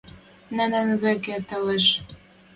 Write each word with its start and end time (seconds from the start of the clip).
Нӹнӹн 0.55 0.89
вӹкӹ 1.01 1.35
толеш 1.49 1.85